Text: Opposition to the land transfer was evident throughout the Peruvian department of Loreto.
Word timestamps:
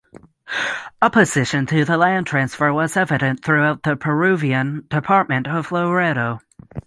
Opposition 1.03 1.67
to 1.67 1.85
the 1.85 1.95
land 1.95 2.25
transfer 2.25 2.73
was 2.73 2.97
evident 2.97 3.45
throughout 3.45 3.83
the 3.83 3.95
Peruvian 3.95 4.87
department 4.89 5.45
of 5.45 5.71
Loreto. 5.71 6.41